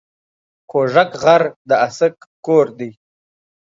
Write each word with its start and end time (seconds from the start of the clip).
کوږک 0.71 1.11
غر 1.23 1.43
د 1.67 1.69
اڅک 1.85 2.15
کور 2.45 2.65
دی 2.77 2.91